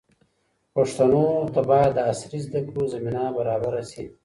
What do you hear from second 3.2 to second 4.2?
برابره شي.